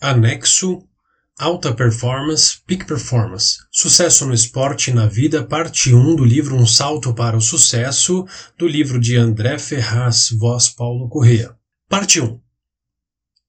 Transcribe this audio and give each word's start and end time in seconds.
Anexo 0.00 0.82
Alta 1.38 1.74
Performance, 1.74 2.58
Peak 2.66 2.86
Performance. 2.86 3.58
Sucesso 3.70 4.26
no 4.26 4.32
esporte 4.32 4.90
e 4.90 4.94
na 4.94 5.06
vida, 5.06 5.44
parte 5.44 5.94
1 5.94 6.16
do 6.16 6.24
livro 6.24 6.56
Um 6.56 6.66
Salto 6.66 7.12
para 7.12 7.36
o 7.36 7.40
Sucesso, 7.40 8.26
do 8.58 8.66
livro 8.66 8.98
de 8.98 9.16
André 9.16 9.58
Ferraz, 9.58 10.30
voz 10.38 10.70
Paulo 10.70 11.06
Correa. 11.08 11.54
Parte 11.88 12.18
1. 12.18 12.40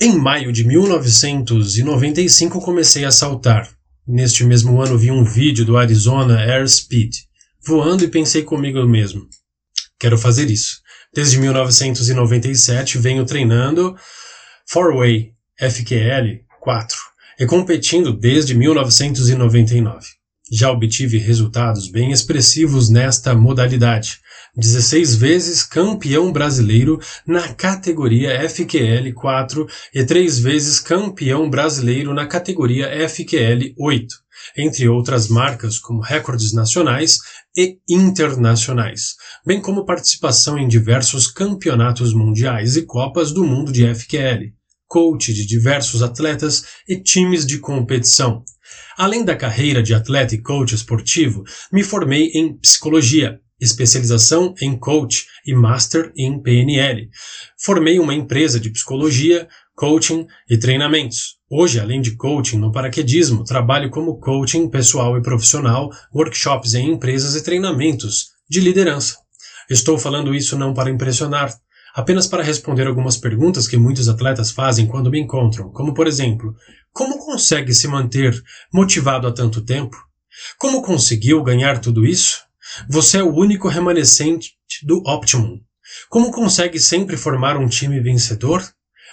Em 0.00 0.16
maio 0.16 0.52
de 0.52 0.64
1995 0.64 2.60
comecei 2.60 3.04
a 3.04 3.12
saltar. 3.12 3.68
Neste 4.04 4.42
mesmo 4.44 4.82
ano 4.82 4.98
vi 4.98 5.12
um 5.12 5.22
vídeo 5.22 5.64
do 5.64 5.76
Arizona 5.76 6.40
Airspeed, 6.40 7.18
voando 7.64 8.02
e 8.02 8.08
pensei 8.08 8.42
comigo 8.42 8.84
mesmo. 8.84 9.28
Quero 9.96 10.18
fazer 10.18 10.50
isso. 10.50 10.80
Desde 11.14 11.38
1997 11.38 12.98
venho 12.98 13.24
treinando 13.24 13.96
Four-Way 14.66 15.31
FQL 15.60 16.40
4 16.60 16.96
e 17.38 17.46
competindo 17.46 18.12
desde 18.12 18.54
1999. 18.54 20.06
Já 20.50 20.70
obtive 20.70 21.18
resultados 21.18 21.90
bem 21.90 22.12
expressivos 22.12 22.90
nesta 22.90 23.34
modalidade. 23.34 24.20
16 24.54 25.16
vezes 25.16 25.62
campeão 25.62 26.30
brasileiro 26.30 27.00
na 27.26 27.54
categoria 27.54 28.48
FQL 28.48 29.14
4 29.14 29.66
e 29.94 30.04
3 30.04 30.38
vezes 30.40 30.78
campeão 30.78 31.48
brasileiro 31.48 32.12
na 32.12 32.26
categoria 32.26 33.08
FQL 33.08 33.72
8, 33.78 34.14
entre 34.58 34.88
outras 34.88 35.28
marcas 35.28 35.78
como 35.78 36.02
recordes 36.02 36.52
nacionais 36.52 37.18
e 37.56 37.78
internacionais, 37.88 39.14
bem 39.46 39.60
como 39.60 39.86
participação 39.86 40.58
em 40.58 40.68
diversos 40.68 41.26
campeonatos 41.26 42.12
mundiais 42.12 42.76
e 42.76 42.82
copas 42.82 43.32
do 43.32 43.42
mundo 43.42 43.72
de 43.72 43.86
FQL 43.94 44.52
coach 44.92 45.32
de 45.32 45.46
diversos 45.46 46.02
atletas 46.02 46.64
e 46.86 47.02
times 47.02 47.46
de 47.46 47.58
competição. 47.58 48.44
Além 48.98 49.24
da 49.24 49.34
carreira 49.34 49.82
de 49.82 49.94
atleta 49.94 50.34
e 50.34 50.42
coach 50.42 50.74
esportivo, 50.74 51.44
me 51.72 51.82
formei 51.82 52.30
em 52.34 52.58
psicologia, 52.58 53.40
especialização 53.58 54.52
em 54.60 54.78
coach 54.78 55.24
e 55.46 55.54
master 55.54 56.12
em 56.14 56.38
PNL. 56.38 57.08
Formei 57.64 57.98
uma 57.98 58.14
empresa 58.14 58.60
de 58.60 58.68
psicologia, 58.68 59.48
coaching 59.74 60.26
e 60.46 60.58
treinamentos. 60.58 61.38
Hoje, 61.50 61.80
além 61.80 62.02
de 62.02 62.14
coaching 62.14 62.58
no 62.58 62.70
paraquedismo, 62.70 63.44
trabalho 63.44 63.88
como 63.88 64.20
coaching 64.20 64.68
pessoal 64.68 65.16
e 65.16 65.22
profissional, 65.22 65.88
workshops 66.14 66.74
em 66.74 66.92
empresas 66.92 67.34
e 67.34 67.42
treinamentos 67.42 68.26
de 68.46 68.60
liderança. 68.60 69.16
Estou 69.70 69.96
falando 69.96 70.34
isso 70.34 70.58
não 70.58 70.74
para 70.74 70.90
impressionar, 70.90 71.50
apenas 71.94 72.26
para 72.26 72.42
responder 72.42 72.86
algumas 72.86 73.16
perguntas 73.16 73.68
que 73.68 73.76
muitos 73.76 74.08
atletas 74.08 74.50
fazem 74.50 74.86
quando 74.86 75.10
me 75.10 75.20
encontram, 75.20 75.70
como 75.70 75.92
por 75.92 76.06
exemplo, 76.06 76.54
como 76.92 77.18
consegue 77.18 77.72
se 77.72 77.86
manter 77.88 78.34
motivado 78.72 79.26
há 79.26 79.32
tanto 79.32 79.62
tempo? 79.62 79.96
Como 80.58 80.82
conseguiu 80.82 81.42
ganhar 81.42 81.78
tudo 81.78 82.06
isso? 82.06 82.42
Você 82.88 83.18
é 83.18 83.22
o 83.22 83.34
único 83.34 83.68
remanescente 83.68 84.54
do 84.82 85.02
Optimum. 85.06 85.60
Como 86.08 86.30
consegue 86.30 86.78
sempre 86.78 87.16
formar 87.16 87.56
um 87.56 87.68
time 87.68 88.00
vencedor? 88.00 88.62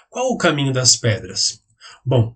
Qual 0.10 0.32
o 0.32 0.38
caminho 0.38 0.72
das 0.72 0.96
pedras? 0.96 1.62
Bom, 2.06 2.36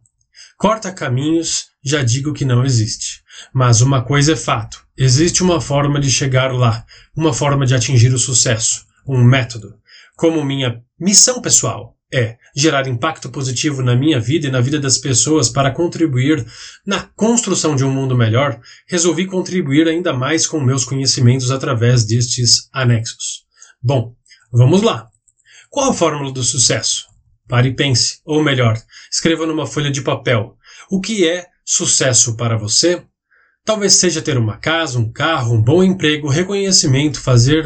corta 0.57 0.91
caminhos 0.91 1.67
já 1.83 2.03
digo 2.03 2.33
que 2.33 2.45
não 2.45 2.65
existe. 2.65 3.23
Mas 3.53 3.81
uma 3.81 4.03
coisa 4.03 4.33
é 4.33 4.35
fato: 4.35 4.85
existe 4.97 5.41
uma 5.41 5.61
forma 5.61 5.99
de 5.99 6.11
chegar 6.11 6.53
lá, 6.53 6.85
uma 7.15 7.33
forma 7.33 7.65
de 7.65 7.73
atingir 7.73 8.13
o 8.13 8.19
sucesso, 8.19 8.85
um 9.07 9.23
método 9.23 9.81
como 10.15 10.43
minha 10.43 10.81
missão 10.99 11.41
pessoal 11.41 11.97
é 12.13 12.37
gerar 12.55 12.87
impacto 12.87 13.29
positivo 13.29 13.81
na 13.81 13.95
minha 13.95 14.19
vida 14.19 14.47
e 14.47 14.51
na 14.51 14.61
vida 14.61 14.79
das 14.79 14.99
pessoas 14.99 15.49
para 15.49 15.71
contribuir 15.71 16.45
na 16.85 17.01
construção 17.01 17.75
de 17.75 17.83
um 17.83 17.89
mundo 17.89 18.15
melhor, 18.15 18.59
resolvi 18.87 19.25
contribuir 19.25 19.87
ainda 19.87 20.13
mais 20.13 20.45
com 20.45 20.59
meus 20.59 20.85
conhecimentos 20.85 21.49
através 21.49 22.05
destes 22.05 22.69
anexos. 22.71 23.45
Bom, 23.81 24.15
vamos 24.51 24.83
lá. 24.83 25.07
Qual 25.71 25.89
a 25.89 25.93
fórmula 25.93 26.31
do 26.31 26.43
sucesso? 26.43 27.07
Pare 27.47 27.69
e 27.69 27.75
pense, 27.75 28.21
ou 28.23 28.43
melhor, 28.43 28.79
escreva 29.11 29.47
numa 29.47 29.65
folha 29.65 29.89
de 29.89 30.01
papel. 30.01 30.55
O 30.91 31.01
que 31.01 31.27
é 31.27 31.47
sucesso 31.65 32.37
para 32.37 32.57
você? 32.57 33.03
Talvez 33.65 33.93
seja 33.93 34.21
ter 34.21 34.37
uma 34.37 34.57
casa, 34.57 34.99
um 34.99 35.11
carro, 35.11 35.55
um 35.55 35.61
bom 35.61 35.83
emprego, 35.83 36.29
reconhecimento, 36.29 37.19
fazer 37.19 37.65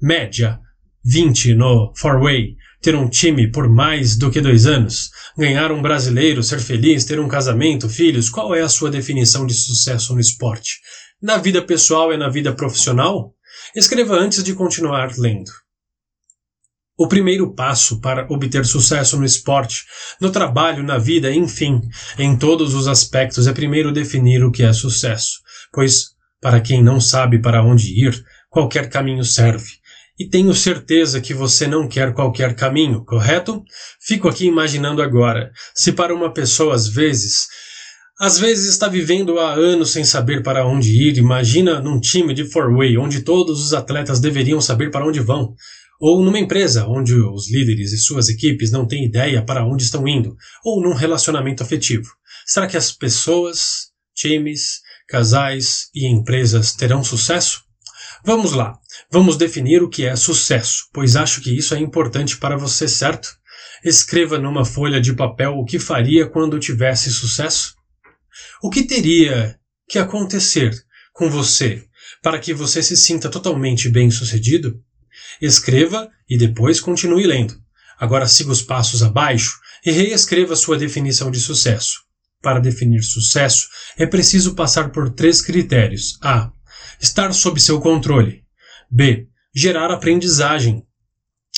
média, 0.00 0.60
20 1.04 1.54
no 1.54 1.92
Four-Way, 1.96 2.56
ter 2.82 2.94
um 2.94 3.08
time 3.08 3.50
por 3.50 3.68
mais 3.68 4.16
do 4.16 4.30
que 4.30 4.40
dois 4.40 4.66
anos, 4.66 5.10
ganhar 5.36 5.72
um 5.72 5.82
brasileiro, 5.82 6.42
ser 6.42 6.60
feliz, 6.60 7.04
ter 7.04 7.20
um 7.20 7.28
casamento, 7.28 7.88
filhos, 7.88 8.28
qual 8.28 8.54
é 8.54 8.60
a 8.60 8.68
sua 8.68 8.90
definição 8.90 9.46
de 9.46 9.54
sucesso 9.54 10.14
no 10.14 10.20
esporte? 10.20 10.80
Na 11.22 11.36
vida 11.36 11.62
pessoal 11.62 12.12
e 12.12 12.16
na 12.16 12.28
vida 12.28 12.54
profissional? 12.54 13.34
Escreva 13.74 14.14
antes 14.14 14.42
de 14.42 14.54
continuar 14.54 15.10
lendo. 15.18 15.50
O 16.98 17.08
primeiro 17.08 17.54
passo 17.54 17.98
para 17.98 18.26
obter 18.30 18.66
sucesso 18.66 19.16
no 19.16 19.24
esporte, 19.24 19.84
no 20.20 20.30
trabalho, 20.30 20.82
na 20.82 20.98
vida, 20.98 21.32
enfim, 21.32 21.80
em 22.18 22.36
todos 22.36 22.74
os 22.74 22.86
aspectos, 22.86 23.46
é 23.46 23.52
primeiro 23.54 23.90
definir 23.90 24.44
o 24.44 24.52
que 24.52 24.62
é 24.62 24.72
sucesso, 24.72 25.40
pois, 25.72 26.10
para 26.42 26.60
quem 26.60 26.82
não 26.82 27.00
sabe 27.00 27.38
para 27.38 27.64
onde 27.64 28.06
ir, 28.06 28.22
qualquer 28.50 28.90
caminho 28.90 29.24
serve. 29.24 29.79
E 30.20 30.28
tenho 30.28 30.52
certeza 30.52 31.18
que 31.18 31.32
você 31.32 31.66
não 31.66 31.88
quer 31.88 32.12
qualquer 32.12 32.54
caminho, 32.54 33.02
correto? 33.06 33.64
Fico 33.98 34.28
aqui 34.28 34.44
imaginando 34.44 35.00
agora. 35.00 35.50
Se 35.74 35.92
para 35.92 36.14
uma 36.14 36.30
pessoa 36.30 36.74
às 36.74 36.86
vezes 36.86 37.46
às 38.20 38.38
vezes 38.38 38.68
está 38.68 38.86
vivendo 38.86 39.38
há 39.38 39.54
anos 39.54 39.92
sem 39.92 40.04
saber 40.04 40.42
para 40.42 40.66
onde 40.66 40.90
ir. 40.90 41.16
Imagina 41.16 41.80
num 41.80 41.98
time 41.98 42.34
de 42.34 42.44
four-way, 42.44 42.98
onde 42.98 43.22
todos 43.22 43.64
os 43.64 43.72
atletas 43.72 44.20
deveriam 44.20 44.60
saber 44.60 44.90
para 44.90 45.06
onde 45.06 45.20
vão. 45.20 45.54
Ou 45.98 46.22
numa 46.22 46.38
empresa, 46.38 46.86
onde 46.86 47.14
os 47.14 47.50
líderes 47.50 47.90
e 47.94 47.96
suas 47.96 48.28
equipes 48.28 48.70
não 48.70 48.86
têm 48.86 49.06
ideia 49.06 49.42
para 49.42 49.64
onde 49.64 49.84
estão 49.84 50.06
indo. 50.06 50.36
Ou 50.62 50.82
num 50.82 50.92
relacionamento 50.92 51.62
afetivo. 51.62 52.10
Será 52.44 52.66
que 52.66 52.76
as 52.76 52.92
pessoas, 52.92 53.86
times, 54.14 54.80
casais 55.08 55.88
e 55.94 56.06
empresas 56.06 56.74
terão 56.74 57.02
sucesso? 57.02 57.69
Vamos 58.24 58.52
lá. 58.52 58.78
Vamos 59.10 59.36
definir 59.36 59.82
o 59.82 59.88
que 59.88 60.04
é 60.04 60.14
sucesso, 60.14 60.88
pois 60.92 61.16
acho 61.16 61.40
que 61.40 61.56
isso 61.56 61.74
é 61.74 61.78
importante 61.78 62.36
para 62.36 62.56
você, 62.56 62.86
certo? 62.86 63.36
Escreva 63.84 64.38
numa 64.38 64.64
folha 64.64 65.00
de 65.00 65.14
papel 65.14 65.52
o 65.56 65.64
que 65.64 65.78
faria 65.78 66.26
quando 66.26 66.58
tivesse 66.58 67.10
sucesso. 67.10 67.74
O 68.62 68.70
que 68.70 68.82
teria 68.82 69.58
que 69.88 69.98
acontecer 69.98 70.72
com 71.12 71.30
você 71.30 71.84
para 72.22 72.38
que 72.38 72.52
você 72.52 72.82
se 72.82 72.96
sinta 72.96 73.28
totalmente 73.28 73.88
bem-sucedido? 73.88 74.82
Escreva 75.40 76.10
e 76.28 76.36
depois 76.36 76.80
continue 76.80 77.26
lendo. 77.26 77.54
Agora 77.98 78.26
siga 78.26 78.50
os 78.50 78.62
passos 78.62 79.02
abaixo 79.02 79.58
e 79.84 79.90
reescreva 79.90 80.56
sua 80.56 80.78
definição 80.78 81.30
de 81.30 81.40
sucesso. 81.40 82.00
Para 82.42 82.60
definir 82.60 83.02
sucesso, 83.02 83.68
é 83.98 84.06
preciso 84.06 84.54
passar 84.54 84.90
por 84.90 85.10
três 85.10 85.42
critérios. 85.42 86.18
A. 86.22 86.50
Estar 87.00 87.32
sob 87.32 87.58
seu 87.58 87.80
controle. 87.80 88.44
B. 88.90 89.26
Gerar 89.54 89.90
aprendizagem. 89.90 90.84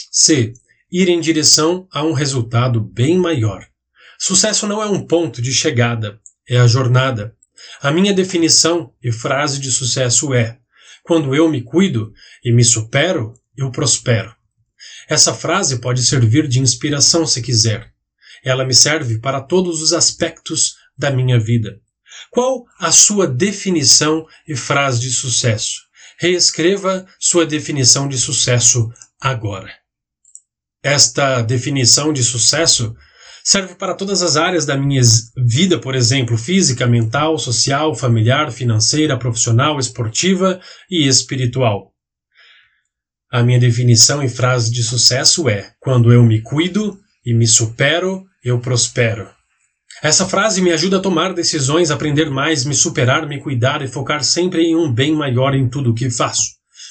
C. 0.08 0.52
Ir 0.88 1.08
em 1.08 1.20
direção 1.20 1.88
a 1.90 2.04
um 2.04 2.12
resultado 2.12 2.80
bem 2.80 3.18
maior. 3.18 3.66
Sucesso 4.20 4.68
não 4.68 4.80
é 4.80 4.86
um 4.86 5.04
ponto 5.04 5.42
de 5.42 5.52
chegada, 5.52 6.20
é 6.48 6.58
a 6.58 6.68
jornada. 6.68 7.34
A 7.80 7.90
minha 7.90 8.14
definição 8.14 8.94
e 9.02 9.10
frase 9.10 9.58
de 9.58 9.72
sucesso 9.72 10.32
é: 10.32 10.60
quando 11.02 11.34
eu 11.34 11.48
me 11.48 11.60
cuido 11.60 12.12
e 12.44 12.52
me 12.52 12.62
supero, 12.62 13.34
eu 13.56 13.72
prospero. 13.72 14.32
Essa 15.08 15.34
frase 15.34 15.80
pode 15.80 16.04
servir 16.04 16.46
de 16.46 16.60
inspiração 16.60 17.26
se 17.26 17.42
quiser. 17.42 17.92
Ela 18.44 18.64
me 18.64 18.74
serve 18.74 19.18
para 19.18 19.40
todos 19.40 19.82
os 19.82 19.92
aspectos 19.92 20.76
da 20.96 21.10
minha 21.10 21.40
vida. 21.40 21.80
Qual 22.30 22.64
a 22.78 22.90
sua 22.90 23.26
definição 23.26 24.26
e 24.46 24.56
frase 24.56 25.00
de 25.00 25.10
sucesso? 25.10 25.80
Reescreva 26.18 27.06
sua 27.18 27.44
definição 27.44 28.08
de 28.08 28.18
sucesso 28.18 28.88
agora. 29.20 29.70
Esta 30.82 31.42
definição 31.42 32.12
de 32.12 32.24
sucesso 32.24 32.94
serve 33.44 33.74
para 33.74 33.94
todas 33.94 34.22
as 34.22 34.36
áreas 34.36 34.64
da 34.64 34.76
minha 34.76 35.00
vida, 35.36 35.78
por 35.78 35.94
exemplo, 35.94 36.38
física, 36.38 36.86
mental, 36.86 37.38
social, 37.38 37.94
familiar, 37.94 38.52
financeira, 38.52 39.18
profissional, 39.18 39.78
esportiva 39.78 40.60
e 40.90 41.06
espiritual. 41.06 41.92
A 43.30 43.42
minha 43.42 43.58
definição 43.58 44.22
e 44.22 44.28
frase 44.28 44.70
de 44.70 44.82
sucesso 44.82 45.48
é: 45.48 45.72
quando 45.80 46.12
eu 46.12 46.22
me 46.22 46.42
cuido 46.42 46.98
e 47.24 47.32
me 47.32 47.46
supero, 47.46 48.24
eu 48.44 48.60
prospero. 48.60 49.28
Essa 50.02 50.28
frase 50.28 50.60
me 50.60 50.72
ajuda 50.72 50.96
a 50.96 51.00
tomar 51.00 51.32
decisões, 51.32 51.92
aprender 51.92 52.28
mais, 52.28 52.64
me 52.64 52.74
superar, 52.74 53.24
me 53.24 53.38
cuidar 53.38 53.82
e 53.82 53.86
focar 53.86 54.24
sempre 54.24 54.62
em 54.62 54.74
um 54.74 54.92
bem 54.92 55.14
maior 55.14 55.54
em 55.54 55.68
tudo 55.68 55.92
o 55.92 55.94
que 55.94 56.10
faço, 56.10 56.42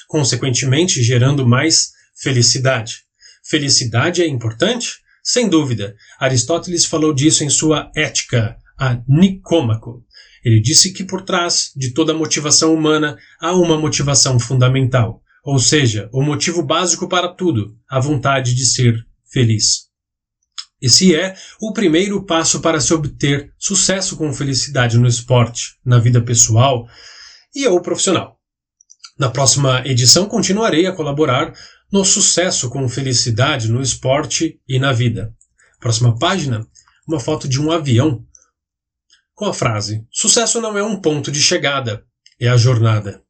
consequentemente 0.08 1.02
gerando 1.02 1.46
mais 1.46 1.90
felicidade. 2.22 3.00
Felicidade 3.44 4.22
é 4.22 4.26
importante? 4.26 4.92
Sem 5.22 5.46
dúvida, 5.46 5.94
Aristóteles 6.18 6.86
falou 6.86 7.12
disso 7.12 7.44
em 7.44 7.50
sua 7.50 7.90
Ética, 7.94 8.56
a 8.78 8.98
Nicômaco. 9.06 10.02
Ele 10.42 10.62
disse 10.62 10.90
que 10.94 11.04
por 11.04 11.20
trás 11.20 11.70
de 11.76 11.92
toda 11.92 12.14
motivação 12.14 12.72
humana 12.72 13.18
há 13.38 13.54
uma 13.54 13.76
motivação 13.76 14.40
fundamental, 14.40 15.20
ou 15.44 15.58
seja, 15.58 16.08
o 16.14 16.22
motivo 16.22 16.62
básico 16.62 17.06
para 17.06 17.28
tudo, 17.28 17.76
a 17.90 18.00
vontade 18.00 18.54
de 18.54 18.64
ser 18.64 18.96
feliz. 19.30 19.91
Esse 20.82 21.14
é 21.14 21.36
o 21.60 21.72
primeiro 21.72 22.26
passo 22.26 22.60
para 22.60 22.80
se 22.80 22.92
obter 22.92 23.52
sucesso 23.56 24.16
com 24.16 24.32
felicidade 24.32 24.98
no 24.98 25.06
esporte, 25.06 25.78
na 25.86 26.00
vida 26.00 26.20
pessoal 26.20 26.88
e 27.54 27.64
ou 27.68 27.80
profissional. 27.80 28.36
Na 29.16 29.30
próxima 29.30 29.86
edição 29.86 30.26
continuarei 30.26 30.86
a 30.86 30.92
colaborar 30.92 31.52
no 31.92 32.04
sucesso 32.04 32.68
com 32.68 32.88
felicidade 32.88 33.70
no 33.70 33.80
esporte 33.80 34.60
e 34.66 34.80
na 34.80 34.92
vida. 34.92 35.32
Próxima 35.78 36.18
página, 36.18 36.66
uma 37.06 37.20
foto 37.20 37.46
de 37.46 37.60
um 37.60 37.70
avião 37.70 38.26
com 39.34 39.44
a 39.44 39.54
frase: 39.54 40.04
Sucesso 40.10 40.60
não 40.60 40.76
é 40.76 40.82
um 40.82 41.00
ponto 41.00 41.30
de 41.30 41.40
chegada, 41.40 42.04
é 42.40 42.48
a 42.48 42.56
jornada. 42.56 43.22